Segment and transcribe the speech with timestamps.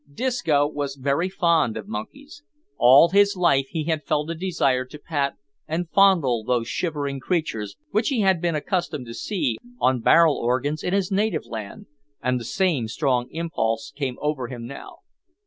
[0.11, 2.41] Disco was very fond of monkeys.
[2.75, 5.35] All his life he had felt a desire to pat
[5.67, 10.81] and fondle those shivering creatures which he had been accustomed to see on barrel organs
[10.81, 11.85] in his native land,
[12.19, 15.01] and the same strong impulse came over him now.